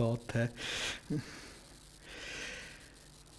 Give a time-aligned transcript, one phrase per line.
[0.00, 0.50] geht.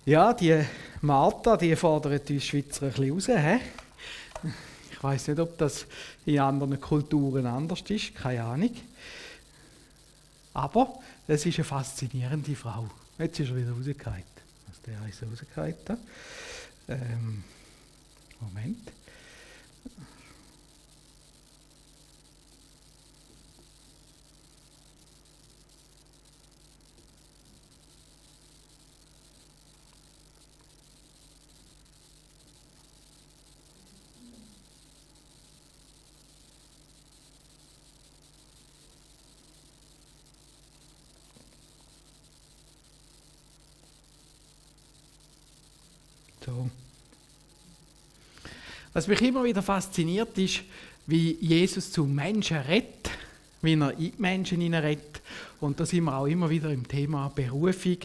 [0.05, 0.63] Ja, die
[1.01, 3.61] Martha, die fordert uns Schweizer ein bisschen raus.
[4.91, 5.85] Ich weiß nicht, ob das
[6.25, 8.75] in anderen Kulturen anders ist, keine Ahnung.
[10.53, 12.89] Aber es ist eine faszinierende Frau.
[13.17, 14.23] Jetzt ist er wieder rausgefallen.
[14.67, 15.75] Also der ist rausgefallen.
[16.87, 17.43] Ähm,
[18.39, 18.91] Moment.
[46.43, 46.69] So.
[48.93, 50.61] Was mich immer wieder fasziniert ist,
[51.07, 53.09] wie Jesus zu Menschen redet,
[53.61, 55.21] wie er in die Menschen redet.
[55.61, 57.97] Und da sind wir auch immer wieder im Thema Berufung.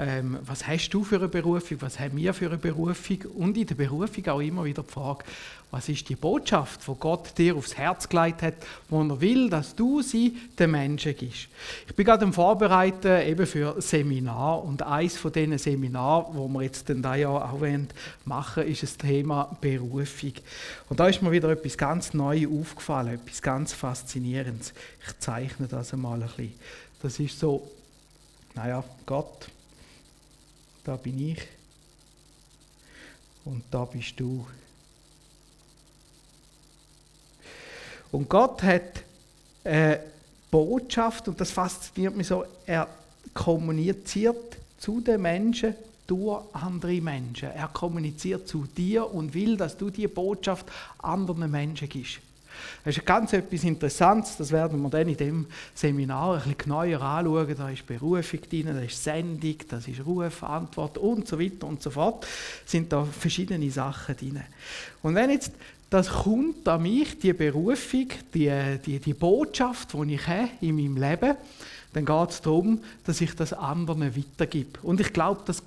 [0.00, 1.80] Ähm, was hast du für eine Berufung?
[1.80, 3.18] Was haben wir für eine Berufung?
[3.36, 5.24] Und in der Berufung auch immer wieder die Frage,
[5.70, 8.54] was ist die Botschaft, die Gott dir aufs Herz gelegt hat,
[8.88, 11.48] wo er will, dass du sie den Menschen gibst?
[11.86, 16.62] Ich bin gerade am Vorbereiten eben für Seminar und eins von diesen Seminaren, wo wir
[16.62, 17.60] jetzt dann da ja auch
[18.24, 20.34] machen, ist das Thema Berufung.
[20.88, 24.74] Und da ist mir wieder etwas ganz Neues aufgefallen, etwas ganz Faszinierendes.
[25.06, 26.52] Ich zeichne das einmal ein bisschen.
[27.04, 27.70] Das ist so,
[28.54, 29.50] naja, Gott,
[30.84, 31.38] da bin ich
[33.44, 34.46] und da bist du.
[38.10, 39.02] Und Gott hat
[39.64, 40.00] eine
[40.50, 42.88] Botschaft, und das fasziniert mich so, er
[43.34, 45.74] kommuniziert zu den Menschen
[46.06, 47.50] durch andere Menschen.
[47.50, 50.64] Er kommuniziert zu dir und will, dass du die Botschaft
[50.96, 52.20] anderen Menschen gibst.
[52.84, 57.00] Das ist ganz etwas Interessantes, das werden wir dann in dem Seminar ein bisschen genauer
[57.02, 57.54] anschauen.
[57.56, 61.82] Da ist Berufung drin, da ist Sendung, das ist Ruf, Antwort und so weiter und
[61.82, 62.26] so fort.
[62.64, 64.40] Es sind da verschiedene Sachen drin.
[65.02, 65.52] Und wenn jetzt
[65.90, 68.50] das kommt an mich, die Berufung, die,
[68.84, 71.36] die, die Botschaft, die ich habe in meinem Leben,
[71.92, 74.80] dann geht es darum, dass ich das anderen weitergebe.
[74.82, 75.62] Und ich glaube, das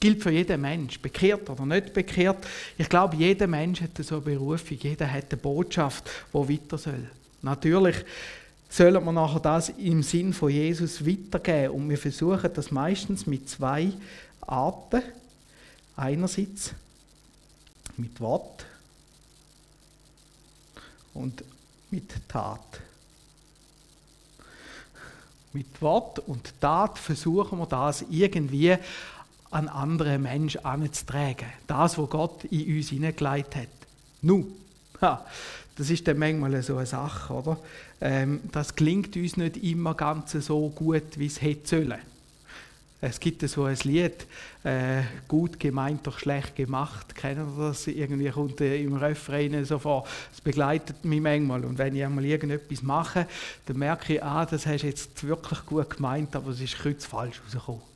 [0.00, 2.46] gilt für jeden Mensch, bekehrt oder nicht bekehrt.
[2.78, 7.10] Ich glaube, jeder Mensch hat so eine Berufung, jeder hat eine Botschaft, die weiter soll.
[7.42, 7.96] Natürlich
[8.70, 13.48] sollen wir nachher das im Sinn von Jesus weitergeben und wir versuchen das meistens mit
[13.48, 13.92] zwei
[14.40, 15.02] Arten.
[15.96, 16.72] Einerseits
[17.96, 18.64] mit Wort
[21.12, 21.44] und
[21.90, 22.80] mit Tat.
[25.52, 28.76] Mit Wort und Tat versuchen wir das irgendwie
[29.50, 31.48] an andere Menschen anzutragen.
[31.66, 33.68] Das, was Gott in uns hineingelegt hat.
[34.22, 34.46] Nu,
[35.00, 35.24] ha,
[35.76, 37.58] das ist dann manchmal so eine Sache, oder?
[38.00, 41.98] Ähm, das klingt uns nicht immer ganz so gut, wie es hätte sollen.
[43.02, 44.26] Es gibt so ein Lied,
[44.62, 47.14] äh, gut gemeint, doch schlecht gemacht.
[47.14, 47.86] Kennen Sie das?
[47.86, 50.06] Irgendwie kommt im Refrain so vor.
[50.30, 51.64] Es begleitet mich manchmal.
[51.64, 53.26] Und wenn ich einmal irgendetwas mache,
[53.64, 57.06] dann merke ich, ah, das hast du jetzt wirklich gut gemeint, aber es ist kurz
[57.06, 57.89] falsch rausgekommen.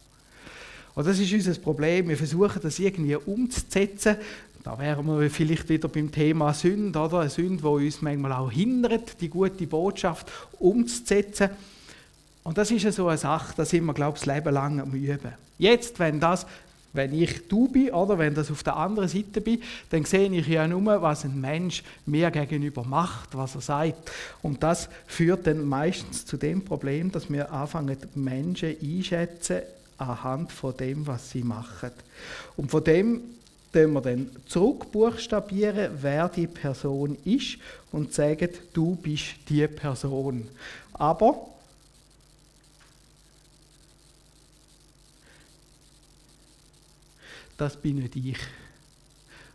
[0.95, 2.09] Und das ist unser Problem.
[2.09, 4.17] Wir versuchen das irgendwie umzusetzen.
[4.63, 7.21] Da wären wir vielleicht wieder beim Thema Sünde, oder?
[7.21, 11.51] Eine Sünde, die uns manchmal auch hindert, die gute Botschaft umzusetzen.
[12.45, 14.81] Und das ist ja so eine Sache, da sind wir, glaube ich, das Leben lang
[14.81, 15.33] am Üben.
[15.59, 16.47] Jetzt, wenn das,
[16.93, 19.61] wenn ich du bin, oder wenn das auf der anderen Seite bin,
[19.91, 24.11] dann sehe ich ja nur, was ein Mensch mir gegenüber macht, was er sagt.
[24.43, 29.63] Und das führt dann meistens zu dem Problem, dass wir anfangen, Menschen einschätzen
[29.99, 31.91] anhand von dem, was sie machen.
[32.57, 33.23] Und von dem
[33.73, 37.59] können wir dann zurückbuchstabieren, wer die Person ist
[37.91, 40.49] und sagen, du bist die Person.
[40.93, 41.49] Aber
[47.57, 48.39] das bin nicht ich.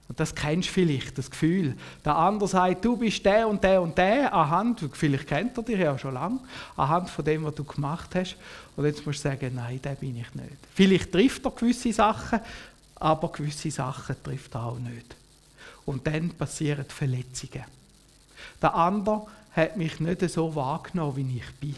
[0.09, 1.77] Und das kennst du vielleicht, das Gefühl.
[2.03, 5.79] Der andere sagt, du bist der und der und der, anhand, vielleicht kennt er dich
[5.79, 6.39] ja schon lange,
[6.75, 8.35] anhand von dem, was du gemacht hast.
[8.75, 10.57] Und jetzt musst du sagen, nein, der bin ich nicht.
[10.73, 12.39] Vielleicht trifft er gewisse Sachen,
[12.95, 15.15] aber gewisse Sachen trifft er auch nicht.
[15.85, 17.65] Und dann passieren Verletzungen.
[18.61, 21.75] Der andere hat mich nicht so wahrgenommen, wie ich bin.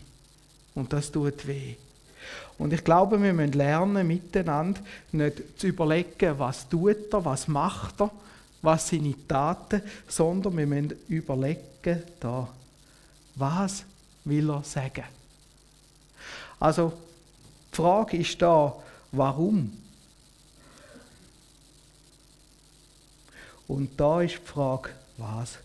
[0.73, 1.75] Und das tut weh.
[2.57, 4.81] Und ich glaube, wir müssen lernen, miteinander
[5.11, 8.11] nicht zu überlegen, was tut er, was macht er,
[8.61, 12.47] was sind seine Taten, sondern wir müssen überlegen, da,
[13.35, 13.83] was
[14.25, 15.05] will er sagen.
[16.59, 16.93] Also,
[17.71, 18.75] die Frage ist da,
[19.11, 19.71] warum?
[23.67, 25.57] Und da ist die Frage, was?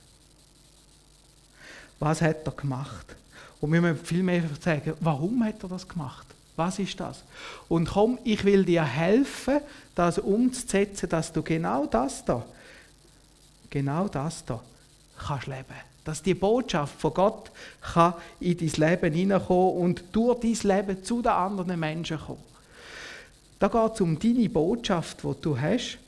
[1.98, 3.16] Was hat er gemacht?
[3.60, 6.26] Und wir müssen viel mehr sagen, warum hat er das gemacht?
[6.56, 7.22] Was ist das?
[7.68, 9.60] Und komm, ich will dir helfen,
[9.94, 12.44] das umzusetzen, dass du genau das da,
[13.70, 14.60] genau das da
[15.18, 15.64] kannst leben.
[16.04, 17.50] Dass die Botschaft von Gott
[17.80, 22.42] kann in dein Leben hineinkommen und durch dein Leben zu den anderen Menschen kommen.
[23.58, 25.98] Da geht es um deine Botschaft, die du hast.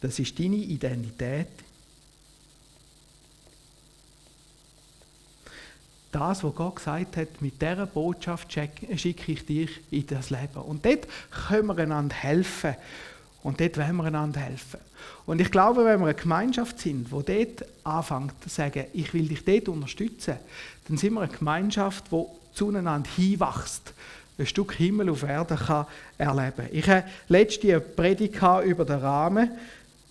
[0.00, 1.63] Das ist deine Identität.
[6.14, 10.60] Das, was Gott gesagt hat, mit dieser Botschaft schicke ich dich in das Leben.
[10.64, 11.08] Und dort
[11.48, 12.76] können wir einander helfen.
[13.42, 14.78] Und dort wollen wir einander helfen.
[15.26, 19.26] Und ich glaube, wenn wir eine Gemeinschaft sind, die dort anfängt zu sagen, ich will
[19.26, 20.36] dich dort unterstützen,
[20.86, 22.24] dann sind wir eine Gemeinschaft, die
[22.54, 23.92] zueinander hinwächst,
[24.38, 25.86] ein Stück Himmel auf Erde kann
[26.16, 26.68] erleben.
[26.70, 29.50] Ich habe letzte eine Predigt über den Rahmen.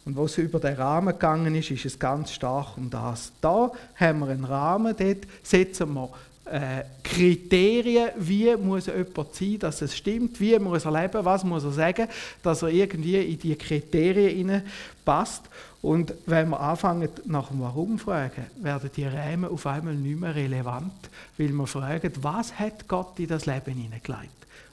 [0.05, 3.31] Und wo es über den Rahmen gegangen ist, ist es ganz stark um das.
[3.39, 6.09] Da haben wir einen Rahmen, dort setzen wir
[6.45, 11.63] äh, Kriterien, wie muss jemand sein, dass es stimmt, wie muss er leben, was muss
[11.63, 12.07] er sagen,
[12.41, 14.61] dass er irgendwie in die Kriterien
[15.05, 15.43] passt.
[15.81, 20.35] Und wenn wir anfangen nach dem Warum fragen, werden die Rahmen auf einmal nicht mehr
[20.35, 20.93] relevant,
[21.37, 24.31] weil wir fragen, was hat Gott in das Leben hineingelegt?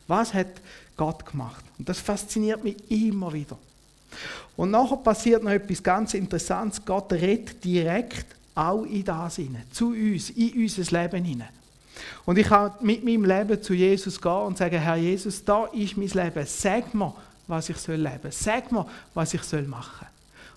[0.08, 0.60] Was hat
[0.96, 1.64] Gott gemacht?
[1.78, 3.56] Und das fasziniert mich immer wieder.
[4.56, 6.84] Und nachher passiert noch etwas ganz Interessantes.
[6.84, 11.48] Gott redet direkt auch in das hinein, zu uns, in unser Leben hinein.
[12.24, 15.96] Und ich kann mit meinem Leben zu Jesus gehen und sagen, Herr Jesus, da ist
[15.96, 16.46] mein Leben.
[16.46, 17.14] Sag mir,
[17.46, 18.30] was ich soll leben.
[18.30, 20.06] Sag mir, was ich soll machen.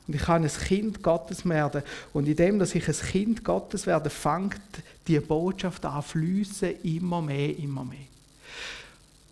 [0.07, 1.81] Und ich kann ein Kind Gottes werden.
[2.11, 4.59] Und indem, dass ich ein Kind Gottes werde, fängt
[5.07, 8.12] die Botschaft an fließen immer mehr, immer mehr.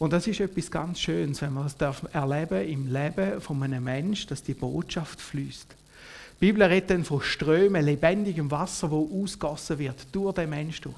[0.02, 4.30] Und das ist etwas ganz Schönes, wenn man das erleben im Leben von einem Menschen,
[4.30, 5.68] dass die Botschaft fließt.
[5.70, 10.96] Die Bibel redet dann von Strömen, lebendigem Wasser, wo ausgossen wird durch den Menschen durch.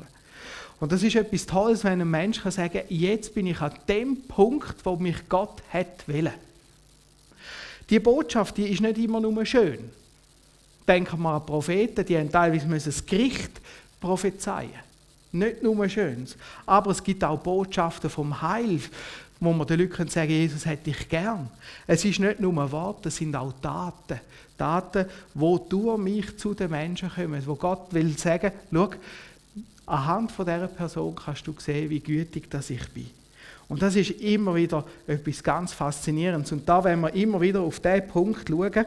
[0.79, 4.21] Und das ist etwas Tolles, wenn ein Mensch kann sagen, jetzt bin ich an dem
[4.25, 6.31] Punkt, wo mich Gott hat wollen.
[7.89, 9.79] Die Botschaft, die ist nicht immer nur schön.
[10.87, 13.59] Denken wir an Propheten, die haben teilweise das Gericht
[13.99, 14.92] prophezeien.
[15.33, 16.37] Nicht nur Schönes.
[16.65, 18.79] Aber es gibt auch Botschaften vom Heil,
[19.39, 21.49] wo man den Leuten sagen Jesus hätte dich gern.
[21.87, 24.21] Es ist nicht nur Worte, es sind auch Taten.
[24.57, 27.45] Taten, wo durch mich zu den Menschen kommen.
[27.47, 28.91] Wo Gott will sagen, schau,
[29.87, 33.09] anhand von dieser Person kannst du sehen, wie gütig das ich bin.
[33.67, 36.51] Und das ist immer wieder etwas ganz Faszinierendes.
[36.51, 38.85] Und da wenn wir immer wieder auf diesen Punkt schauen,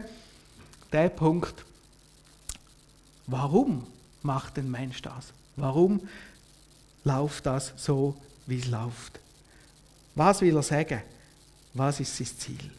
[0.92, 1.64] der Punkt,
[3.26, 3.84] warum
[4.22, 5.32] macht ein Mensch das?
[5.56, 6.00] Warum
[7.06, 8.16] läuft das so,
[8.46, 9.20] wie es läuft.
[10.16, 11.02] Was will er sagen?
[11.72, 12.70] Was ist sein Ziel?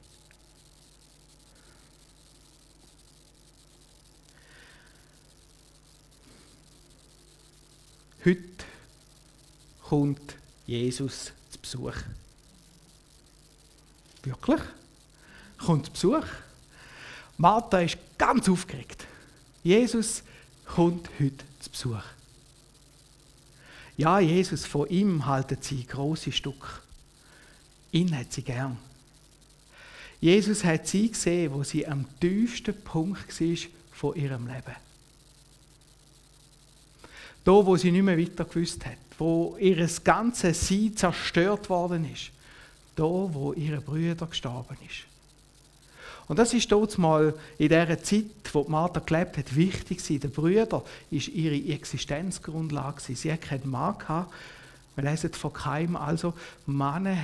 [8.25, 8.41] Heute
[9.83, 10.35] kommt
[10.65, 11.95] Jesus zu Besuch.
[14.23, 14.62] Wirklich?
[15.57, 16.25] Kommt zu Besuch.
[17.38, 19.06] Martha ist ganz aufgeregt.
[19.63, 20.23] Jesus
[20.65, 22.16] kommt heute zu Besuch.
[23.97, 26.83] Ja, Jesus, von ihm halten sie große Stück.
[27.91, 28.77] Ihn hat sie gern.
[30.21, 33.57] Jesus hat sie gesehen, wo sie am tiefsten Punkt war
[33.91, 34.75] von ihrem Leben.
[37.44, 42.31] Da, wo sie nicht mehr weiter gewusst hat, wo ihr ganzes Sein zerstört worden ist.
[42.95, 45.06] Da, wo ihre Brüder gestorben ist.
[46.27, 50.19] Und das ist dort mal in der Zeit, wo Martha gelebt hat, wichtig gewesen.
[50.19, 54.33] Der Brüder ist ihre Existenzgrundlage Sie hat keinen Mann gehabt.
[54.95, 56.33] Wir lesen von Keim also,
[56.65, 57.15] Männer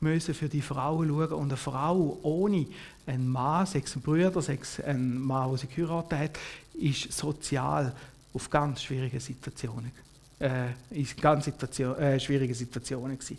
[0.00, 2.66] müssen für die Frauen schauen und eine Frau ohne
[3.06, 6.38] einen Mann, sechs Brüder, sechs ein Mann, der sie geheiratet hat,
[6.74, 7.94] ist sozial
[8.34, 9.90] auf ganz schwierige Situationen,
[10.38, 13.38] äh, in ganz Situation, äh, schwierige Situationen gewesen.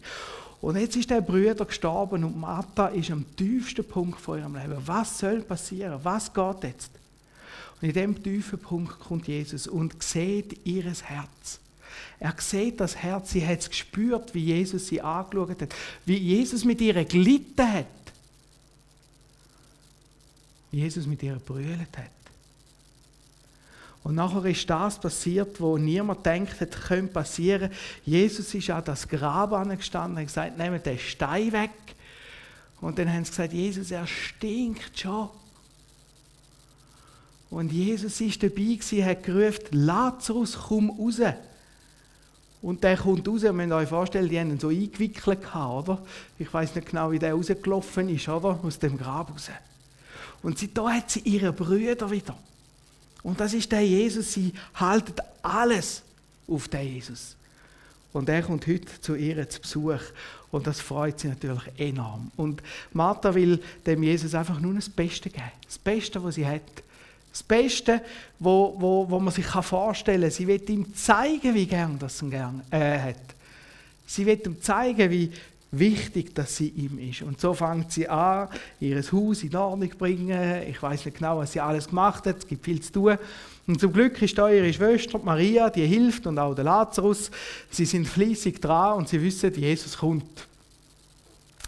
[0.61, 4.77] Und jetzt ist der Brüder gestorben und Martha ist am tiefsten Punkt von ihrem Leben.
[4.85, 5.99] Was soll passieren?
[6.03, 6.91] Was geht jetzt?
[7.81, 11.59] Und in dem tiefen Punkt kommt Jesus und sieht ihr Herz.
[12.19, 16.63] Er sieht das Herz, sie hat es gespürt, wie Jesus sie angeschaut hat, wie Jesus
[16.63, 17.85] mit ihr gelitten hat.
[20.71, 22.24] Wie Jesus mit ihr brüllt hat.
[24.05, 27.71] Und nachher ist das passiert, wo niemand denkt, hätte könnte passieren.
[28.05, 31.71] Jesus ist an das Grab angestanden und hat gesagt, nehmt den Stein weg.
[32.81, 35.27] Und dann haben sie gesagt, Jesus, er stinkt schon.
[37.49, 41.21] Und Jesus ist dabei gewesen, hat gerufen, Lazarus, komm raus.
[42.61, 45.99] Und der kommt raus, ihr müsst euch vorstellen, die haben ihn so eingewickelt oder?
[46.37, 48.59] Ich weiß nicht genau, wie der rausgelaufen ist, oder?
[48.61, 49.49] Aus dem Grab raus.
[50.43, 52.37] Und da hat sie ihre Brüder wieder.
[53.25, 56.03] Und das ist der Jesus, sie halten alles
[56.47, 57.35] auf den Jesus.
[58.13, 59.99] Und er kommt heute zu ihr zu Besuch.
[60.51, 62.31] Und das freut sie natürlich enorm.
[62.37, 62.61] Und
[62.93, 65.51] Martha will dem Jesus einfach nur das Beste geben.
[65.65, 66.61] Das Beste, was sie hat.
[67.31, 67.99] Das Beste,
[68.37, 70.31] wo, wo, wo man sich vorstellen kann.
[70.31, 73.35] Sie will ihm zeigen, wie gern das er äh, hat.
[74.05, 75.31] Sie will ihm zeigen, wie
[75.71, 77.21] wichtig, dass sie ihm ist.
[77.21, 80.61] Und so fängt sie an, ihr Haus in Ordnung zu bringen.
[80.67, 82.37] Ich weiß nicht genau, was sie alles gemacht hat.
[82.37, 83.17] Es gibt viel zu tun.
[83.67, 87.31] Und zum Glück ist da ihre Schwester Maria, die hilft und auch der Lazarus.
[87.69, 90.47] Sie sind fließig dran und sie wissen, Jesus kommt.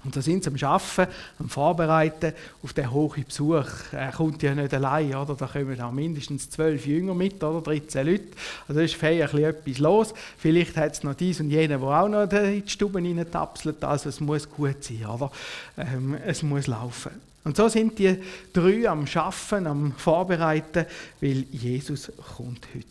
[0.03, 3.65] Und da sind sie am Arbeiten, am Vorbereiten auf den hohen Besuch.
[3.91, 5.35] Er kommt ja nicht allein, oder?
[5.35, 7.61] Da kommen auch mindestens zwölf Jünger mit, oder?
[7.61, 8.27] 13 Leute.
[8.67, 10.13] Also ist feierlich etwas los.
[10.37, 13.83] Vielleicht hat es noch dies und jene, wo auch noch in die Stube reintapselt.
[13.83, 15.31] Also es muss gut sein, oder?
[15.77, 17.11] Ähm, es muss laufen.
[17.43, 20.85] Und so sind die drei am Schaffen, am Vorbereiten,
[21.21, 22.87] weil Jesus kommt heute.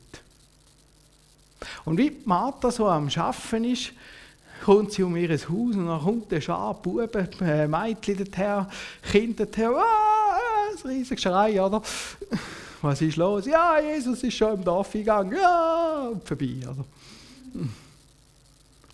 [1.84, 3.92] Und wie Martha so am Schaffen ist,
[4.64, 8.68] kommt sie um ihr Haus und dann kommt der Schar Buben, äh, Mädchen daher,
[9.02, 10.38] Kinder daher, ah,
[10.72, 11.82] ein riesiges Schrei, oder?
[12.82, 13.46] Was ist los?
[13.46, 16.84] Ja, Jesus ist schon im Dorf gegangen, ja, und vorbei, oder?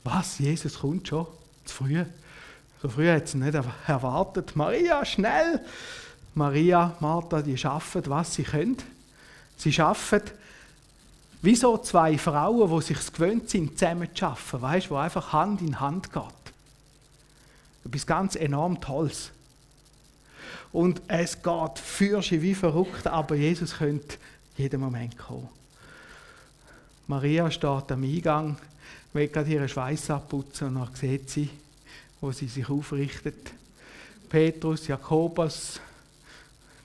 [0.05, 1.27] Was, Jesus kommt schon?
[1.65, 2.05] Zu früh?
[2.81, 3.55] So früh hat sie nicht
[3.87, 4.57] erwartet.
[4.57, 5.61] Maria, schnell!
[6.35, 8.79] Maria, Martha, die schaffen, was sie können.
[9.57, 10.23] Sie schaffen
[11.43, 15.61] wie so zwei Frauen, die sich gewöhnt sind, zusammen zu arbeiten, weißt, wo einfach Hand
[15.61, 16.23] in Hand geht.
[17.85, 19.33] Etwas ganz enorm Tolles.
[20.73, 24.17] Und es geht für sie wie verrückt, aber Jesus könnte
[24.57, 25.49] jeden Moment kommen.
[27.09, 28.57] Maria steht am Eingang,
[29.13, 31.51] will gerade ihren Schweiß abputzen und dann sieht sie,
[32.21, 33.53] wo sie sich aufrichtet.
[34.29, 35.81] Petrus, Jakobus,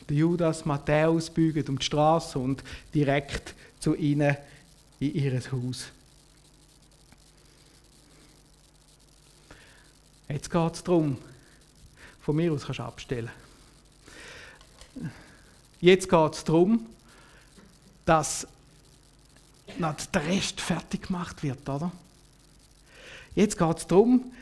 [0.09, 4.35] Judas, Matthäus bügen um die Straße und direkt zu ihnen
[4.99, 5.87] in ihr Haus.
[10.29, 11.17] Jetzt geht es darum,
[12.21, 13.31] von mir aus kannst du abstellen.
[15.79, 16.85] Jetzt geht es darum,
[18.05, 18.47] dass
[19.79, 21.91] der Rest fertig gemacht wird, oder?
[23.35, 24.33] Jetzt geht es darum,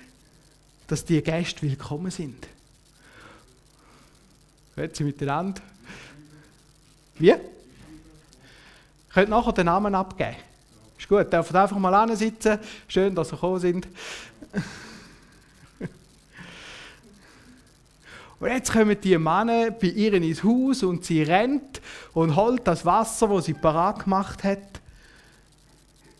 [0.88, 2.48] dass die Gäste willkommen sind.
[4.76, 5.62] Hört sie miteinander?
[7.20, 7.34] Wie?
[9.16, 10.36] Könnt nachher den Namen abgeben.
[11.00, 12.60] Ist gut, dürft einfach mal sitzen.
[12.86, 13.88] Schön, dass ihr gekommen sind.
[18.42, 21.80] Und jetzt kommen die Männer bei ihr ins Haus und sie rennt
[22.14, 24.82] und holt das Wasser, das sie parat gemacht hat,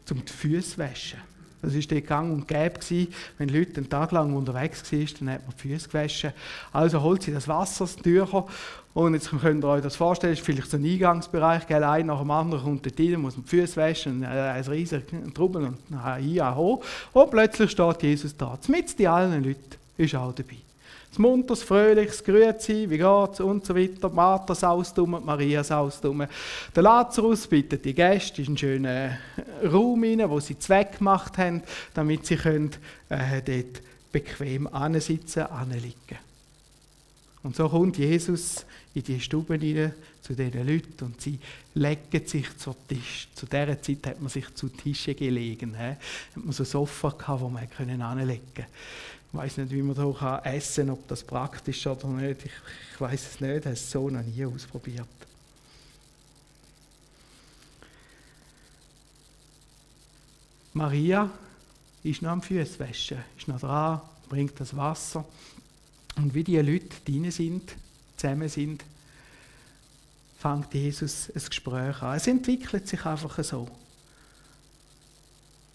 [0.10, 1.20] um die Füße zu waschen.
[1.62, 2.80] Das war der gang und gäbe.
[3.38, 6.32] Wenn Leute einen Tag lang unterwegs waren, dann hat man die Füße gewaschen.
[6.72, 8.48] Also holt sie das Wasser, das Tücher.
[8.96, 11.84] Und jetzt könnt ihr euch das vorstellen, ist vielleicht so ein Eingangsbereich, gell?
[11.84, 15.02] ein nach dem anderen kommt dort rein, muss man die Füße waschen, äh, ein riesiger
[15.34, 15.78] Trubel und
[16.20, 16.82] hier hoch.
[17.12, 18.58] Und plötzlich steht Jesus da.
[18.70, 20.56] Mit die allen Leuten ist auch dabei.
[21.10, 24.08] Das munters, fröhliches Grüezi, wie geht's und so weiter.
[24.08, 26.26] Martha saust um, Maria saust um.
[26.74, 29.18] Der Lazarus bittet die Gäste in einen schönen
[29.62, 32.72] Raum rein, wo sie Zweck gemacht haben, damit sie können,
[33.10, 33.82] äh, dort
[34.14, 36.18] bequem ansitzen, anliegen.
[37.46, 41.38] Und so kommt Jesus in die Stube rein zu diesen Leuten und sie
[41.74, 43.28] legen sich zu Tisch.
[43.36, 45.76] Zu dieser Zeit hat man sich zu Tischen gelegen.
[45.76, 45.98] He?
[45.98, 45.98] Hat
[46.38, 47.68] man so ein Sofa gehabt, wo man
[48.02, 48.70] anlegen konnte.
[49.32, 52.46] Ich weiß nicht, wie man da essen kann, ob das praktisch ist oder nicht.
[52.46, 52.52] Ich,
[52.94, 55.08] ich weiß es nicht, ich habe es so noch nie ausprobiert.
[60.72, 61.30] Maria
[62.04, 64.00] ist noch am Füßwaschen, ist noch dran,
[64.30, 65.26] bringt das Wasser.
[66.16, 67.76] Und wie die Leute drin sind,
[68.18, 68.84] zusammen sind,
[70.38, 72.18] fängt Jesus ein Gespräch an.
[72.18, 73.68] Es entwickelt sich einfach so.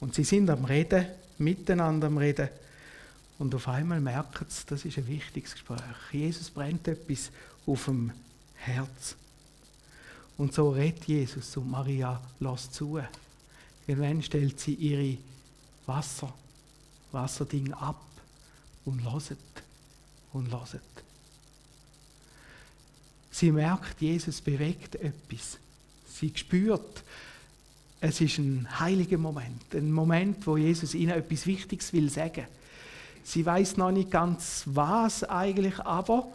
[0.01, 1.07] Und sie sind am Reden,
[1.39, 2.49] miteinander am Reden.
[3.39, 5.81] Und auf einmal merken sie, das ist ein wichtiges Gespräch.
[6.13, 7.31] Jesus brennt etwas
[7.67, 8.13] auf dem
[8.55, 9.17] Herz.
[10.37, 13.01] Und so redet Jesus und Maria lässt zu.
[13.87, 15.19] Irgendwann stellt sie ihre
[15.87, 16.33] Wasser,
[17.13, 18.01] Wasserding ab
[18.85, 19.39] und loset
[20.33, 20.81] und loset.
[23.41, 25.57] Sie merkt, Jesus bewegt etwas.
[26.07, 27.03] Sie spürt,
[27.99, 32.47] es ist ein heiliger Moment, ein Moment, wo Jesus ihnen etwas Wichtiges will sagen.
[33.25, 36.31] Sie weiß noch nicht ganz was eigentlich, aber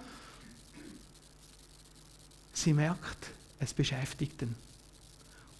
[2.53, 3.27] sie merkt,
[3.59, 4.55] es beschäftigt ihn.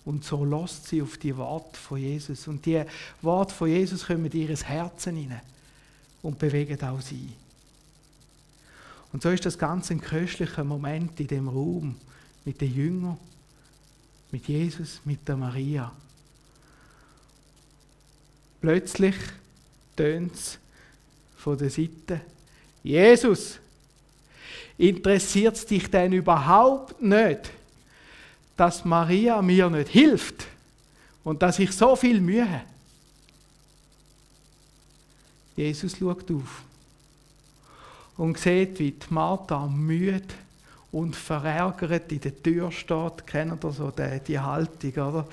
[0.04, 2.48] Und so lässt sie auf die Worte von Jesus.
[2.48, 2.84] Und die
[3.22, 5.42] Worte von Jesus kommen in ihr Herzen hinein
[6.24, 7.30] und bewegen auch sie.
[9.16, 11.96] Und so ist das ganz ein köstlicher Moment in dem Raum
[12.44, 13.18] mit den Jüngern,
[14.30, 15.90] mit Jesus, mit der Maria.
[18.60, 19.16] Plötzlich
[19.96, 20.60] tönt es
[21.38, 22.20] von der Seite.
[22.84, 23.58] Jesus,
[24.78, 27.52] interessiert es dich denn überhaupt nicht,
[28.58, 30.46] dass Maria mir nicht hilft
[31.24, 32.68] und dass ich so viel Mühe habe?
[35.56, 36.66] Jesus schaut auf
[38.18, 40.34] und sieht, wie die Martha müde
[40.92, 43.28] und verärgert in der Tür steht.
[43.28, 45.28] Kennt ihr so die, Haltung, oder?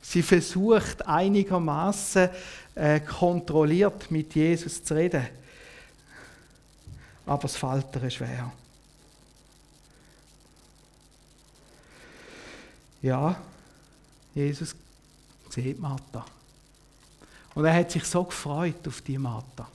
[0.00, 2.30] Sie versucht einigermaßen
[2.74, 5.26] äh, kontrolliert mit Jesus zu reden.
[7.26, 8.52] Aber es fällt ihr schwer.
[13.02, 13.40] Ja,
[14.34, 14.74] Jesus
[15.48, 16.24] sieht Martha.
[17.54, 19.68] Und er hat sich so gefreut auf die Martha.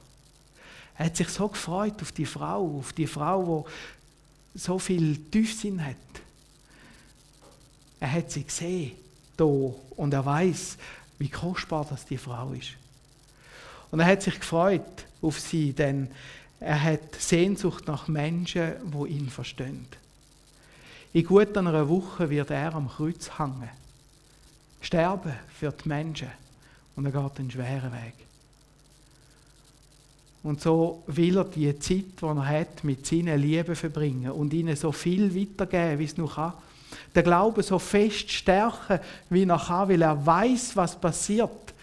[0.97, 3.65] Er hat sich so gefreut auf die Frau, auf die Frau,
[4.53, 5.95] die so viel Tiefsinn hat.
[7.99, 8.93] Er hat sie gesehen,
[9.35, 10.77] da, und er weiß,
[11.17, 12.71] wie kostbar das die Frau ist.
[13.91, 16.09] Und er hat sich gefreut auf sie, denn
[16.59, 19.87] er hat Sehnsucht nach Menschen, wo ihn verstehen.
[21.13, 23.69] In gut einer Woche wird er am Kreuz hängen.
[24.81, 26.29] Sterben für die Menschen.
[26.95, 28.25] Und er geht einen schweren Weg.
[30.45, 34.75] Und so will er die Zeit, die er hat, mit seinen Lieben verbringen und ihnen
[34.75, 36.53] so viel weitergeben, wie es noch kann.
[37.15, 38.99] Der Glaube so fest stärken,
[39.31, 41.73] wie er kann, weil er weiß, was passiert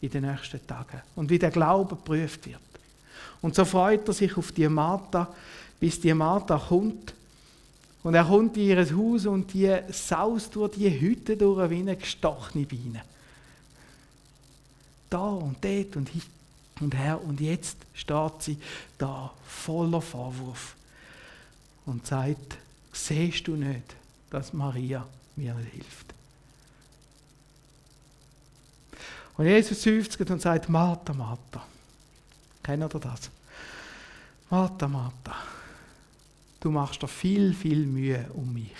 [0.00, 2.58] in den nächsten Tagen und wie der Glaube geprüft wird.
[3.40, 5.32] Und so freut er sich auf die Martha,
[5.78, 7.14] bis die Martha kommt.
[8.02, 11.94] Und er kommt in ihr Haus und die saust durch die Hütte durch wie eine
[11.94, 13.02] gestochene Biene.
[15.08, 16.22] Da und dort und hin
[16.80, 17.22] und her.
[17.22, 18.58] Und jetzt steht sie
[18.98, 20.74] da voller Vorwurf
[21.86, 22.58] und sagt,
[22.92, 23.96] siehst du nicht,
[24.30, 25.06] dass Maria
[25.36, 26.14] mir nicht hilft?
[29.36, 31.64] Und Jesus seufzt und sagt, Martha, Martha.
[32.62, 33.30] Kennt ihr das?
[34.50, 35.36] Martha, Martha.
[36.60, 38.74] Du machst dir viel, viel Mühe um mich.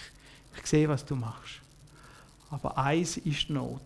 [0.57, 1.61] Ich sehe, was du machst.
[2.51, 3.81] Aber eins ist Not.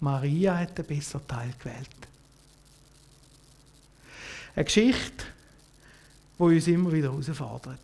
[0.00, 2.01] Maria hat den besseren Teil gewählt.
[4.54, 5.24] Eine Geschichte,
[6.38, 7.78] die uns immer wieder herausfordert.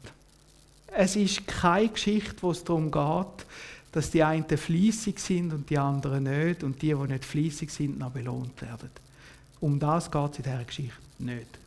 [0.89, 3.47] Es ist keine Geschichte, wo es darum geht,
[3.93, 7.99] dass die einen fließig sind und die anderen nicht und die, die nicht fließig sind,
[7.99, 8.91] noch belohnt werden.
[9.61, 11.59] Um das geht es in dieser Geschichte nicht.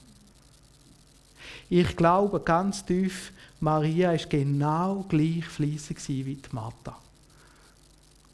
[1.69, 6.97] Ich glaube ganz tief, Maria ist genau gleich fließig wie die Martha.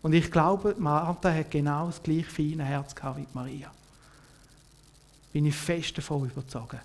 [0.01, 3.71] Und ich glaube, Martha hat genau das gleiche feine Herz gehabt wie Maria.
[5.37, 6.81] Bin ich fest davon überzeugt.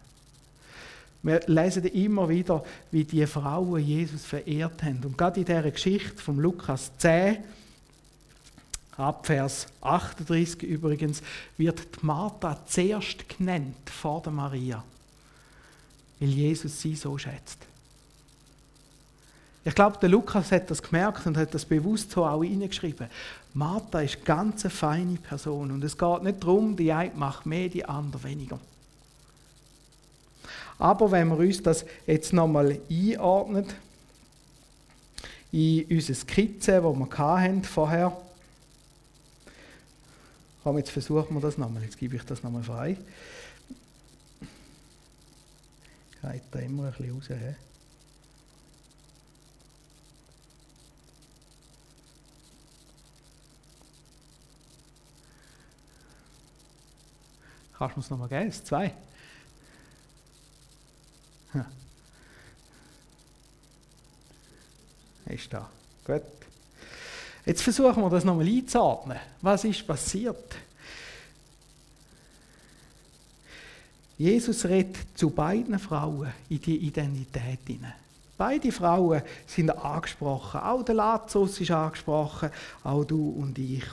[1.23, 5.03] Wir lesen immer wieder, wie die Frauen Jesus verehrt haben.
[5.05, 7.39] Und gerade in dieser Geschichte von Lukas 10,
[8.99, 11.23] ab Vers 38 übrigens,
[11.57, 14.85] wird die Martha zuerst genannt vor der Maria,
[16.21, 17.57] weil Jesus sie so schätzt.
[19.65, 23.09] Ich glaube, der Lukas hat das gemerkt und hat das bewusst so auch hineingeschrieben.
[23.55, 27.69] Martha ist ganz eine feine Person und es geht nicht darum, die eine macht mehr,
[27.69, 28.59] die andere weniger.
[30.79, 33.67] Aber wenn wir uns das jetzt nochmal einordnen,
[35.53, 38.17] in unsere Skizze, die wir hatten vorher,
[40.63, 41.83] Komm, jetzt versuchen wir das nochmal.
[41.83, 42.97] Jetzt gebe ich das nochmal frei.
[46.23, 47.29] Geht da immer ein bisschen raus.
[47.29, 47.72] He?
[57.89, 58.47] Kannst du es nochmal geben?
[58.47, 58.93] Das zwei.
[61.53, 61.67] Ja.
[65.27, 65.69] Ist da.
[66.05, 66.23] Gut.
[67.45, 69.19] Jetzt versuchen wir das nochmal einzuordnen.
[69.41, 70.55] Was ist passiert?
[74.17, 77.95] Jesus redet zu beiden Frauen in die Identität hinein.
[78.45, 80.59] Beide Frauen sind angesprochen.
[80.63, 82.51] Auch der Lazarus ist angesprochen,
[82.83, 83.85] auch du und ich.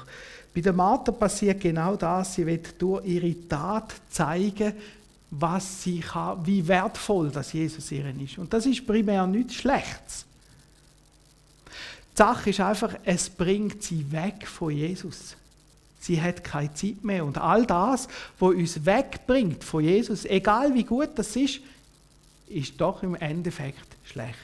[0.55, 2.33] Bei der Martha passiert genau das.
[2.33, 4.73] Sie wird durch ihre Tat zeigen,
[5.29, 8.39] was sie kann, wie wertvoll das Jesus ihren ist.
[8.39, 10.25] Und das ist primär nichts Schlechtes.
[12.13, 15.35] Die Sache ist einfach, es bringt sie weg von Jesus.
[15.99, 17.23] Sie hat keine Zeit mehr.
[17.23, 18.07] Und all das,
[18.39, 21.59] was uns wegbringt von Jesus, egal wie gut das ist,
[22.47, 24.36] ist doch im Endeffekt schlecht.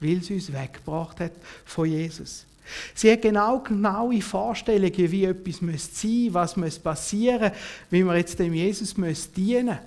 [0.00, 1.32] Weil sie uns weggebracht hat
[1.64, 2.44] von Jesus.
[2.94, 7.56] Sie hat genau genaue Vorstellungen, wie etwas sein müsste, was passieren müsste,
[7.90, 9.78] wie man jetzt dem Jesus dienen müsste.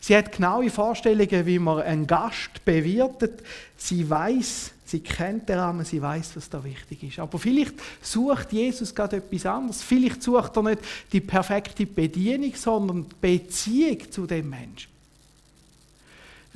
[0.00, 3.42] Sie hat genaue Vorstellungen, wie man einen Gast bewirtet.
[3.76, 7.18] Sie weiß, Sie kennt den Rahmen, sie weiß, was da wichtig ist.
[7.18, 9.82] Aber vielleicht sucht Jesus gerade etwas anderes.
[9.82, 10.80] Vielleicht sucht er nicht
[11.12, 14.95] die perfekte Bedienung, sondern die Beziehung zu dem Menschen.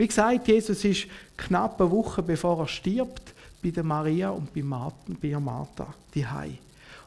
[0.01, 4.63] Wie gesagt, Jesus ist knapp eine Woche bevor er stirbt, bei der Maria und bei,
[4.63, 6.25] Martha, bei Martha die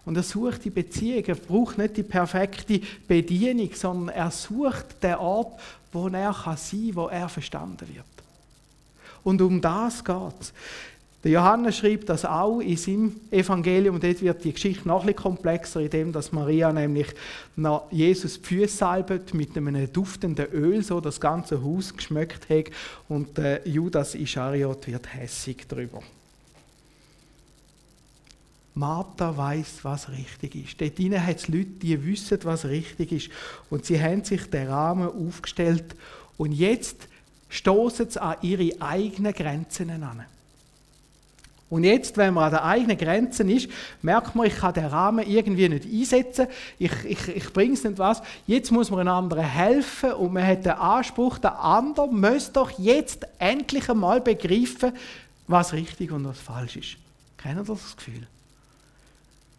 [0.05, 1.23] Und er sucht die Beziehung.
[1.25, 5.59] Er braucht nicht die perfekte Bedienung, sondern er sucht den Ort,
[5.91, 8.05] wo er sein kann, wo er verstanden wird.
[9.23, 10.53] Und um das geht es.
[11.23, 13.97] Der Johannes schreibt das auch in seinem Evangelium.
[13.97, 17.07] Dort wird die Geschichte noch ein komplexer, indem dass Maria nämlich
[17.55, 22.65] nach Jesus die Füße salbet mit einem duftenden Öl, so das ganze Haus geschmückt hat.
[23.07, 26.01] Und äh, Judas Ischariot wird hässig darüber.
[28.75, 30.81] Martha weiß, was richtig ist.
[30.81, 33.29] Dort drinnen hat es Leute, die wissen, was richtig ist.
[33.69, 35.95] Und sie haben sich den Rahmen aufgestellt.
[36.37, 37.07] Und jetzt
[37.47, 40.25] stoßen sie an ihre eigenen Grenzen an.
[41.73, 43.67] Und jetzt, wenn man an den eigenen Grenzen ist,
[44.03, 46.45] merkt man, ich kann den Rahmen irgendwie nicht einsetzen,
[46.77, 48.21] ich, ich, ich bringe es nicht was.
[48.45, 52.69] Jetzt muss man einem anderen helfen und man hat den Anspruch, der andere muss doch
[52.77, 54.93] jetzt endlich einmal begreifen,
[55.47, 56.97] was richtig und was falsch ist.
[57.39, 58.27] Kennen Sie das Gefühl?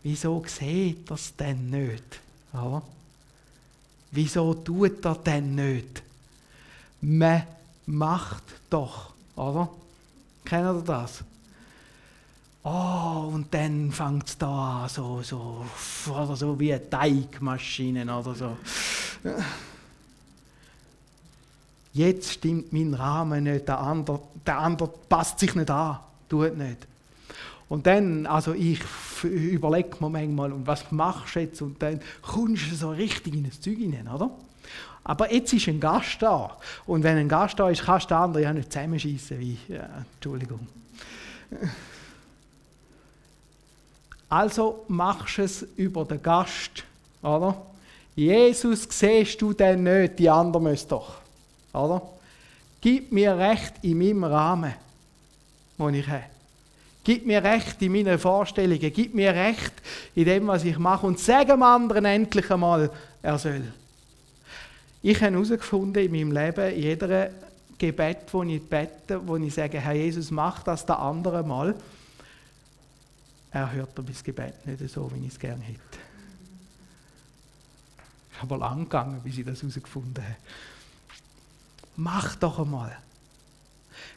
[0.05, 2.21] Wieso sieht er es denn nicht?
[2.53, 2.81] Ja.
[4.13, 6.01] Wieso tut er denn nicht?
[7.01, 7.43] Man
[7.87, 9.69] macht doch, oder?
[10.45, 11.25] Kennen Sie das?
[12.67, 15.67] Oh, und dann fängt es da an, so, so,
[16.11, 18.57] oder so wie eine Teigmaschine oder so.
[21.93, 25.99] Jetzt stimmt mein Rahmen nicht, der andere, der andere passt sich nicht an,
[26.29, 26.87] tut nicht.
[27.69, 28.81] Und dann, also ich
[29.23, 31.61] überlege mir manchmal, und was machst du jetzt?
[31.61, 34.31] Und dann kommst du so richtig in das Zeug hinein, oder?
[35.05, 36.57] Aber jetzt ist ein Gast da.
[36.87, 39.87] Und wenn ein Gast da ist, kannst du den anderen ja nicht zusammenschießen, wie, ja,
[40.15, 40.67] Entschuldigung.
[44.35, 46.83] Also machst du es über den Gast,
[47.23, 47.57] oder?
[48.17, 51.19] Jesus siehst du denn nicht, die anderen müssen doch,
[51.73, 52.03] oder?
[52.81, 54.75] Gib mir Recht in meinem Rahmen,
[55.79, 56.25] den ich habe.
[57.05, 59.75] Gib mir Recht in meinen Vorstellungen, gib mir Recht
[60.17, 62.91] in dem, was ich mache und sag dem anderen endlich einmal,
[63.23, 63.63] er soll.
[65.01, 67.31] Ich habe herausgefunden in meinem Leben, in jeder
[67.79, 71.77] Gebet, wo ich bete, wo ich sage, Herr Jesus, mach das der andere mal,
[73.55, 75.79] er hört mein Gebet nicht so, wie ich es gerne hätte.
[78.31, 80.37] Es ist aber lang gegangen, bis ich das herausgefunden habe.
[81.97, 82.99] Mach doch einmal.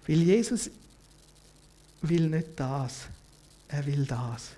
[0.07, 0.71] Weil Jesus
[2.01, 3.07] will nicht das,
[3.67, 4.53] er will das.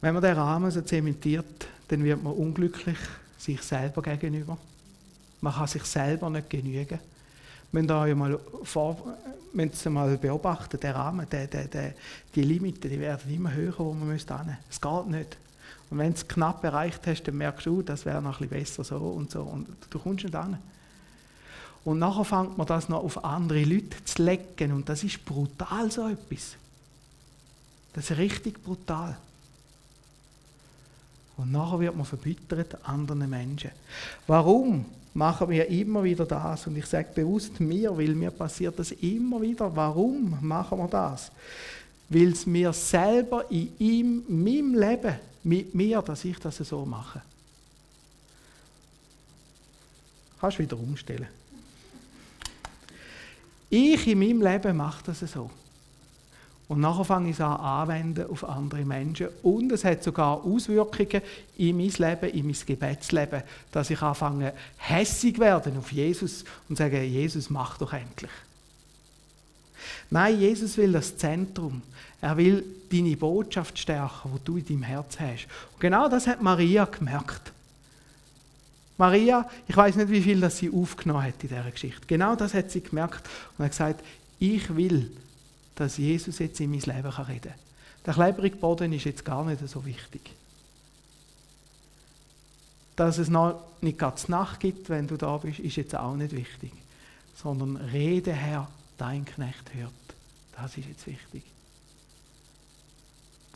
[0.00, 2.98] Wenn man den Rahmen so zementiert, dann wird man unglücklich
[3.36, 4.56] sich selber gegenüber.
[5.42, 6.98] Man kann sich selber nicht genügen
[7.72, 9.16] müsst ihr mal, vor,
[9.56, 11.94] müsst mal beobachten, der Rahmen, der, der, der,
[12.34, 14.56] die Limiten, die werden immer höher, wo man müsste hin.
[14.70, 15.36] Es geht nicht.
[15.90, 18.82] Und wenn du es knapp erreicht hast, dann merkst du, das wäre noch ein bisschen
[18.82, 19.42] besser so und so.
[19.42, 20.58] Und du kommst nicht hin.
[21.84, 24.72] Und nachher fängt man das noch auf andere Leute zu lecken.
[24.72, 26.56] Und das ist brutal, so etwas.
[27.92, 29.16] Das ist richtig brutal.
[31.36, 33.70] Und nachher wird man verbittert anderen Menschen.
[34.26, 34.86] Warum?
[35.16, 36.66] Machen wir immer wieder das.
[36.66, 39.74] Und ich sage bewusst mir, weil mir passiert das immer wieder.
[39.74, 41.32] Warum machen wir das?
[42.10, 47.22] Weil es mir selber in ihm, meinem Leben, mit mir, dass ich das so mache.
[50.38, 51.28] Kannst du wieder umstellen.
[53.70, 55.50] Ich in meinem Leben mache das so.
[56.68, 59.28] Und nachher fange ich es an anwenden auf andere Menschen.
[59.42, 61.22] Und es hat sogar Auswirkungen
[61.56, 67.02] in mein Leben, in mein Gebetsleben, dass ich anfange, hässig werden auf Jesus und sage,
[67.04, 68.30] Jesus, mach doch endlich.
[70.10, 71.82] Nein, Jesus will das Zentrum.
[72.20, 75.46] Er will deine Botschaft stärken, die du in deinem Herz hast.
[75.72, 77.52] Und genau das hat Maria gemerkt.
[78.98, 82.06] Maria, ich weiß nicht, wie viel das sie aufgenommen hat in dieser Geschichte.
[82.06, 84.04] Genau das hat sie gemerkt und hat gesagt,
[84.38, 85.10] ich will
[85.76, 87.66] dass Jesus jetzt in mein Leben reden kann.
[88.04, 90.32] Der klebrige Boden ist jetzt gar nicht so wichtig.
[92.96, 96.32] Dass es noch nicht ganz Nacht gibt, wenn du da bist, ist jetzt auch nicht
[96.34, 96.72] wichtig.
[97.34, 99.92] Sondern rede, Herr, dein Knecht hört.
[100.52, 101.42] Das ist jetzt wichtig.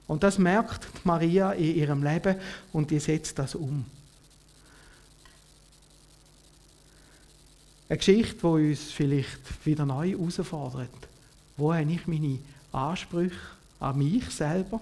[0.06, 2.36] Und das merkt Maria in ihrem Leben
[2.72, 3.86] und die setzt das um.
[7.88, 11.09] Eine Geschichte, die uns vielleicht wieder neu herausfordert.
[11.60, 12.38] Wo habe ich meine
[12.72, 13.36] Ansprüche
[13.80, 14.80] an mich selber,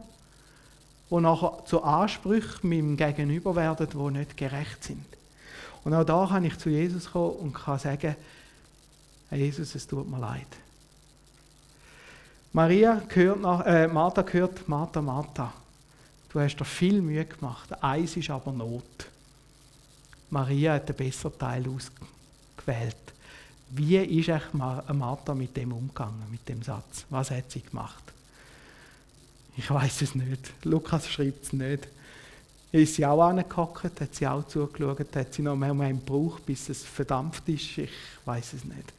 [1.10, 5.04] die nachher zu Ansprüchen meinem Gegenüber werden, die nicht gerecht sind.
[5.84, 8.14] Und auch da kann ich zu Jesus kommen und kann sagen,
[9.30, 10.46] Jesus, es tut mir leid.
[12.52, 15.52] Maria gehört nach, äh, Martha gehört, Martha, Martha,
[16.32, 19.08] du hast dir viel Mühe gemacht, eins ist aber Not.
[20.30, 22.96] Maria hat den besseren Teil ausgewählt.
[23.70, 27.04] Wie ist eigentlich Martha mit dem umgegangen, mit dem Satz?
[27.10, 28.02] Was hat sie gemacht?
[29.56, 30.52] Ich weiß es nicht.
[30.64, 31.88] Lukas schreibt es nicht.
[32.70, 36.68] Ist sie auch angehockt, hat sie auch zugeschaut, hat sie noch mehr einen gebraucht, bis
[36.68, 37.78] es verdampft ist?
[37.78, 37.90] Ich
[38.24, 38.92] weiß es nicht.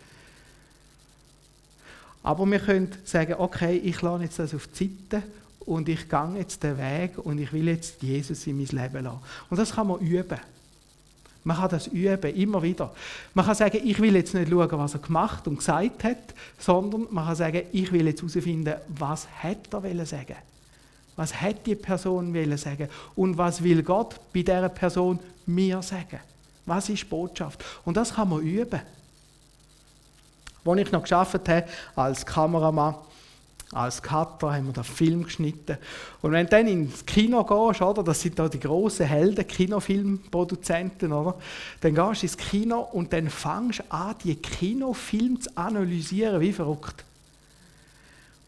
[2.23, 5.23] Aber wir können sagen, okay, ich lasse jetzt das auf die Seite
[5.61, 9.19] und ich gehe jetzt den Weg und ich will jetzt Jesus in mein Leben lassen.
[9.49, 10.39] Und das kann man üben.
[11.49, 12.91] Man kann das üben, immer wieder.
[13.33, 17.07] Man kann sagen, ich will jetzt nicht schauen, was er gemacht und gesagt hat, sondern
[17.09, 20.35] man kann sagen, ich will jetzt herausfinden, was hat er sagen
[21.15, 22.87] Was hat die Person sagen?
[23.15, 26.19] Und was will Gott bei dieser Person mir sagen?
[26.67, 27.65] Was ist Botschaft?
[27.83, 28.81] Und das kann man üben.
[30.63, 32.93] Als ich noch geschafft habe als Kameramann,
[33.71, 35.77] als Cutter, haben wir da Film geschnitten.
[36.21, 41.13] Und wenn du dann ins Kino gehst, oder, das sind da die grossen Helden, Kinofilmproduzenten,
[41.13, 41.35] oder,
[41.81, 46.51] dann gehst du ins Kino und dann fängst du an, die Kinofilme zu analysieren, wie
[46.51, 47.05] verrückt.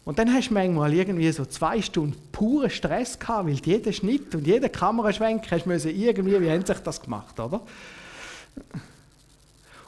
[0.04, 4.34] Und dann hast du manchmal irgendwie so zwei Stunden puren Stress gehabt, weil jeder Schnitt
[4.34, 7.62] und jeder Kameraschwenk hast du irgendwie, wie haben sich das gemacht, oder?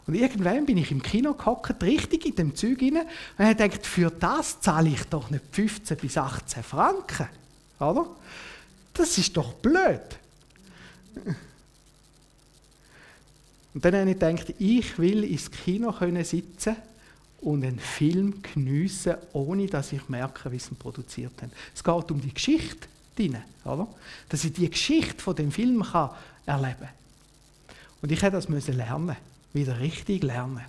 [0.05, 2.97] Und irgendwann bin ich im Kino gehockt, richtig in dem Zeug rein,
[3.37, 7.29] und habe gedacht, für das zahle ich doch nicht 15 bis 18 Franken.
[7.79, 8.07] Oder?
[8.93, 10.01] Das ist doch blöd.
[13.73, 16.75] Und dann habe ich gedacht, ich will ins Kino sitzen
[17.41, 21.51] und einen Film geniessen, ohne dass ich merke, wie sie ihn produziert haben.
[21.73, 23.87] Es geht um die Geschichte drin, oder?
[24.29, 25.83] Dass ich die Geschichte von dem Film
[26.45, 26.89] erleben kann.
[28.01, 29.15] Und ich musste das lernen
[29.53, 30.65] wieder richtig lernen.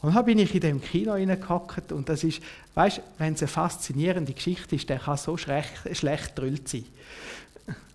[0.00, 2.40] Und dann bin ich in dem Kino reingehockt und das ist,
[2.74, 6.84] weißt, wenn es eine faszinierende Geschichte ist, der kann so schlecht, schlecht drüllt sein.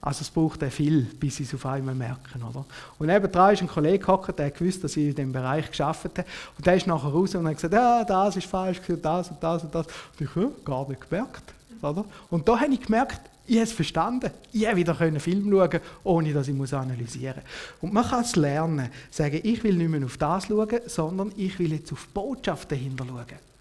[0.01, 2.65] Also es braucht ja viel, bis sie es auf einmal merken, oder?
[2.99, 6.25] Und nebenan ist ein Kollege gehockt, der gewusst, dass ich in dem Bereich geschafft habe.
[6.57, 9.63] Und der ist nachher raus und hat gesagt, ja, das ist falsch, das und das
[9.63, 9.87] und das.
[9.87, 12.03] Und ich habe gar nicht gemerkt, oder?
[12.29, 14.31] Und da habe ich gemerkt, ich habe es verstanden.
[14.53, 17.81] Ich habe wieder einen Film schauen, ohne dass ich analysieren muss.
[17.81, 21.59] Und man kann es lernen, sagen, ich will nicht mehr auf das schauen, sondern ich
[21.59, 23.53] will jetzt auf die Botschaft dahinter schauen.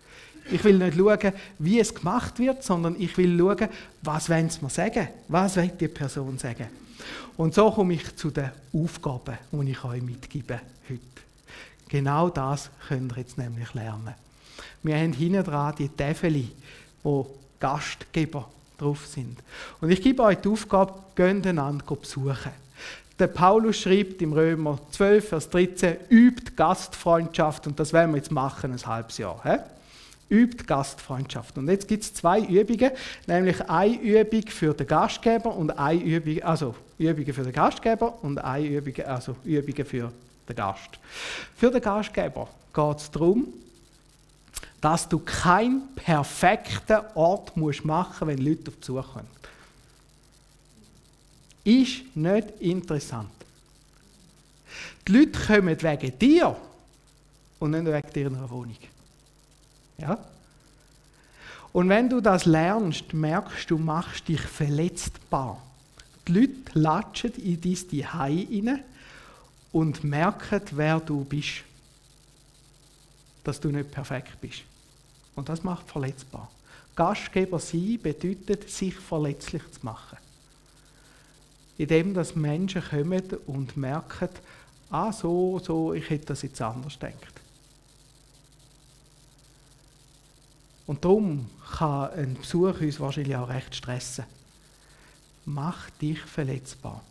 [0.51, 3.69] Ich will nicht schauen, wie es gemacht wird, sondern ich will schauen,
[4.03, 5.09] was wollen sie mir sagen?
[5.29, 6.69] Was will die Person sagen?
[7.37, 11.01] Und so komme ich zu den Aufgaben, die ich euch mitgebe heute.
[11.89, 14.15] Genau das könnt ihr jetzt nämlich lernen.
[14.83, 16.45] Wir haben hinten dran die Tafel,
[17.03, 17.27] wo
[17.59, 18.49] Gastgeber
[18.83, 19.39] drauf sind.
[19.81, 22.53] Und ich gebe euch die Aufgabe, geht einander besuchen.
[23.19, 28.33] Der Paulus schreibt im Römer 12, Vers 13, übt Gastfreundschaft und das werden wir jetzt
[28.33, 29.41] machen, ein halbes Jahr.
[29.45, 29.59] He?
[30.35, 31.59] Übt Gastfreundschaft.
[31.59, 32.91] Und jetzt gibt es zwei Übungen,
[33.27, 38.39] nämlich eine Übung für den Gastgeber und eine Übung, also Übungen für den Gastgeber und
[38.39, 40.11] eine Übung, also Übungen für
[40.49, 40.99] den Gast.
[41.55, 43.49] Für den Gastgeber geht es darum,
[44.83, 49.29] dass du keinen perfekten Ort musst machen wenn Leute auf Besuch kommen.
[51.65, 53.31] Ist nicht interessant.
[55.07, 56.57] Die Leute kommen wegen dir
[57.61, 58.77] und nicht wegen deiner Wohnung.
[59.99, 60.19] Ja?
[61.73, 65.63] Und wenn du das lernst, merkst du, machst dich verletzbar.
[66.27, 68.85] Die Leute latschen in dein Zuhause rein
[69.71, 71.63] und merken, wer du bist.
[73.45, 74.63] Dass du nicht perfekt bist.
[75.35, 76.51] Und das macht verletzbar.
[76.95, 80.19] Gastgeber sein bedeutet, sich verletzlich zu machen.
[81.79, 84.29] Indem, dass Menschen kommen und merken,
[84.91, 87.41] ah, so, so, ich hätte das jetzt anders gedacht.
[90.87, 94.25] Und darum kann ein Besuch uns wahrscheinlich auch recht stressen.
[95.45, 97.03] Mach dich verletzbar.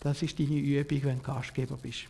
[0.00, 2.06] Das ist deine Übung, wenn du Gastgeber bist.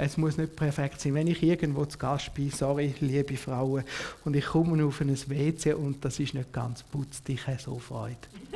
[0.00, 1.14] Es muss nicht perfekt sein.
[1.14, 3.82] Wenn ich irgendwo zu Gast bin, sorry, liebe Frauen,
[4.24, 7.80] und ich komme auf ein WC und das ist nicht ganz putzt, ich habe so
[7.80, 8.16] Freude.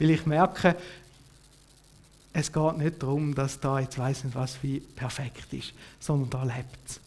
[0.00, 0.74] Weil ich merke,
[2.32, 6.42] es geht nicht darum, dass da jetzt weiss nicht was wie perfekt ist, sondern da
[6.42, 6.98] lebt es.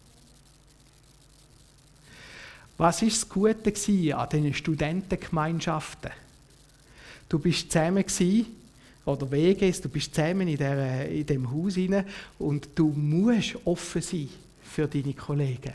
[2.78, 6.12] Was ist das Gute an diesen Studentengemeinschaften?
[7.28, 8.46] Du bist zusammen gewesen,
[9.04, 12.04] oder WGs, du bist zusammen in, der, in dem Haus rein
[12.38, 14.28] und du musst offen sein
[14.62, 15.72] für deine Kollegen.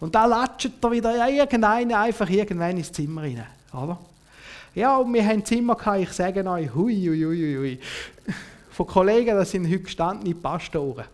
[0.00, 3.98] Und da latscht da wieder irgendeiner einfach irgendwann ins Zimmer rein, oder?
[4.74, 7.78] Ja, und wir haben Zimmer gehabt, ich sage euch, hui, hui, hui, hui.
[8.70, 11.06] von Kollegen, das sind heute gestandene Pastoren.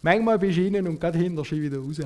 [0.00, 2.00] Manchmal bist du rein und gerade sie wieder raus.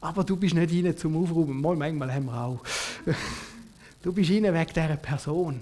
[0.00, 1.60] Aber du bist nicht rein zum Aufräumen.
[1.60, 2.60] Mal, manchmal haben wir auch.
[4.02, 5.60] Du bist rein wegen dieser Person.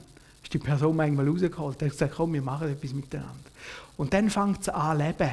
[0.52, 1.80] Ist die Person manchmal rausgeholt.
[1.80, 3.50] Du hast gesagt, komm, wir machen etwas miteinander.
[3.96, 5.30] Und dann fängt es an, leben.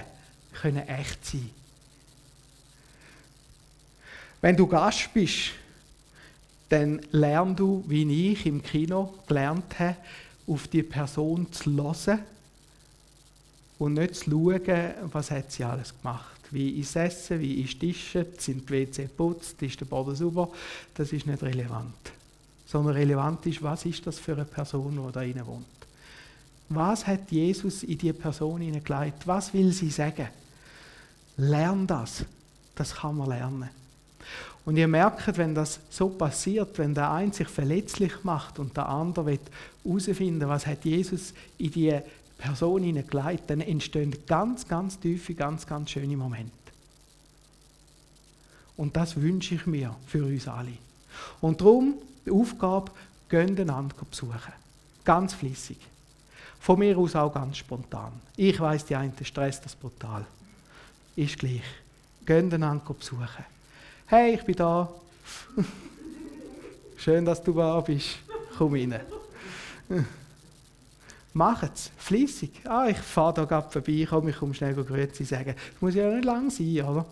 [0.53, 1.49] Können echt sein.
[4.39, 5.51] Wenn du Gast bist,
[6.69, 9.97] dann lernst du, wie ich im Kino gelernt habe,
[10.47, 12.19] auf die Person zu hören
[13.77, 16.39] und nicht zu schauen, was hat sie alles gemacht.
[16.49, 20.49] Wie ist Essen, wie ist Tische, sind die WC geputzt, ist der Boden sauber,
[20.93, 22.13] das ist nicht relevant.
[22.69, 25.65] Sondern relevant ist, was ist das für eine Person, die da drinnen wohnt.
[26.69, 29.25] Was hat Jesus in die Person hineingelegt?
[29.25, 30.27] Was will sie sagen?
[31.37, 32.23] Lern das.
[32.75, 33.69] Das kann man lernen.
[34.65, 38.87] Und ihr merkt, wenn das so passiert, wenn der eine sich verletzlich macht und der
[38.87, 39.39] andere will
[39.83, 41.99] herausfinden, was hat Jesus in die
[42.37, 46.51] Person hineingelegt, dann entstehen ganz, ganz tiefe, ganz, ganz schöne Momente.
[48.77, 50.77] Und das wünsche ich mir für uns alle.
[51.41, 51.95] Und darum
[52.29, 52.91] die Aufgabe,
[53.27, 54.53] gehen einander besuchen.
[55.03, 55.77] Ganz flüssig.
[56.59, 58.11] Von mir aus auch ganz spontan.
[58.35, 60.25] Ich weiß, die einen stresst das brutal.
[61.15, 61.63] Ist gleich.
[62.25, 63.45] Gehen einander besuchen.
[64.07, 64.89] Hey, ich bin da.
[66.97, 68.19] Schön, dass du da bist.
[68.57, 68.99] Komm rein.
[71.33, 72.49] Macht es, fließig.
[72.65, 75.55] Ah, ich fahre da gerade vorbei, komm, ich komme schnell Grüezi sagen.
[75.55, 77.05] Das muss ja nicht lang sein, oder?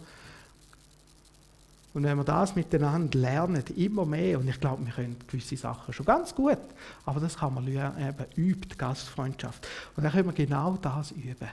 [1.98, 5.92] Und wenn wir das miteinander lernen, immer mehr, und ich glaube, wir können gewisse Sachen
[5.92, 6.60] schon ganz gut,
[7.08, 9.68] aber das kann man lernen, eben übt Gastfreundschaft.
[9.96, 11.50] Und dann können wir genau das üben.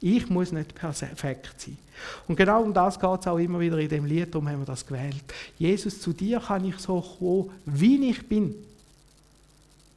[0.00, 1.76] Ich muss nicht perfekt sein.
[2.26, 4.64] Und genau um das geht es auch immer wieder in dem Lied, darum haben wir
[4.64, 5.22] das gewählt.
[5.58, 8.54] Jesus, zu dir kann ich so kommen, wie ich bin.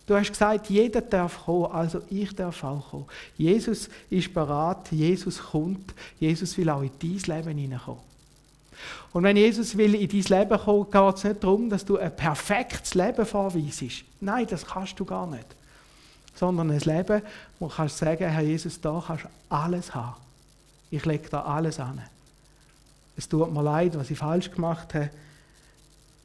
[0.05, 3.05] Du hast gesagt, jeder darf kommen, also ich darf auch kommen.
[3.37, 8.08] Jesus ist bereit, Jesus kommt, Jesus will auch in dein Leben hineinkommen.
[9.11, 12.15] Und wenn Jesus will in dein Leben kommen, geht es nicht darum, dass du ein
[12.15, 14.03] perfektes Leben vorweisest.
[14.21, 15.45] Nein, das kannst du gar nicht.
[16.35, 17.21] Sondern ein Leben,
[17.59, 20.15] wo du kannst sagen, Herr Jesus, da kannst du alles haben.
[20.91, 22.01] Ich lege da alles an.
[23.17, 25.09] Es tut mir leid, was ich falsch gemacht habe.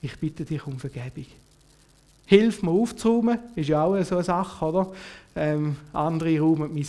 [0.01, 1.27] Ich bitte dich um Vergebung.
[2.27, 4.93] Hilf mir aufzuräumen, ist ja auch so eine Sache, oder?
[5.35, 6.87] Ähm, andere räumen mein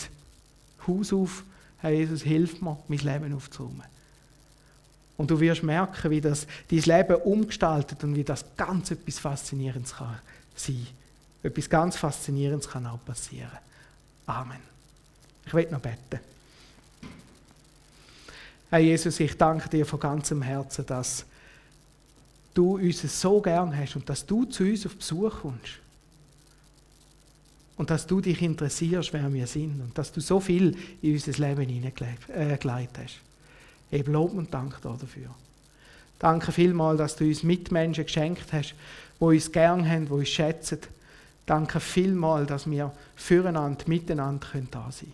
[0.88, 1.44] Haus auf.
[1.80, 3.95] Herr Jesus, hilf mir, mein Leben aufzuräumen.
[5.18, 9.96] Und du wirst merken, wie das dein Leben umgestaltet und wie das ganz etwas Faszinierendes
[9.96, 10.20] kann
[10.56, 10.88] sein.
[11.42, 13.58] Etwas ganz Faszinierendes kann auch passieren.
[14.26, 14.60] Amen.
[15.46, 16.20] Ich will noch beten.
[18.70, 21.26] Herr Jesus, ich danke dir von ganzem Herzen, dass
[22.54, 25.80] du uns so gern hast und dass du zu uns auf Besuch kommst.
[27.78, 31.34] Und dass du dich interessierst, wer wir sind und dass du so viel in unser
[31.34, 33.20] Leben hineingelegt äh, hast.
[33.92, 35.30] Eben Lob und Dank dafür.
[36.20, 38.74] Danke vielmals, dass du uns Mitmenschen geschenkt hast,
[39.20, 40.80] die uns gern haben, die uns schätzen.
[41.46, 45.12] Danke vielmals, dass wir füreinander, miteinander da sein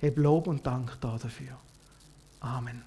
[0.00, 0.10] können.
[0.10, 1.58] Eben Lob und Dank dafür.
[2.40, 2.82] Amen.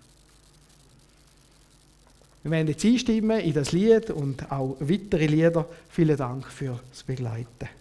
[2.44, 5.68] Wir werden jetzt einstimmen in das Lied und auch weitere Lieder.
[5.90, 7.81] Vielen Dank fürs Begleiten.